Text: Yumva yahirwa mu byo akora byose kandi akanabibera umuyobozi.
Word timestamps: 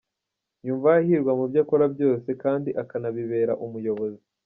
Yumva 0.67 0.89
yahirwa 0.97 1.31
mu 1.39 1.45
byo 1.49 1.59
akora 1.63 1.85
byose 1.95 2.29
kandi 2.43 2.69
akanabibera 2.81 3.53
umuyobozi. 3.65 4.23